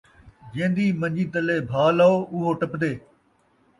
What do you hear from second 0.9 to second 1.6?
من٘جی تلے